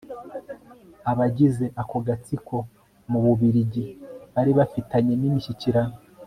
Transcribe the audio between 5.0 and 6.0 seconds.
n'imishyikirano